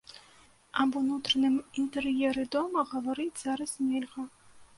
Аб 0.83 0.95
унутраным 1.01 1.59
інтэр'еры 1.81 2.47
дома 2.57 2.85
гаварыць 2.95 3.41
зараз 3.45 3.71
нельга. 3.93 4.21